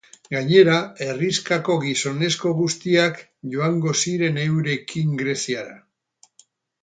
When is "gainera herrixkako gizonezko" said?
0.33-2.53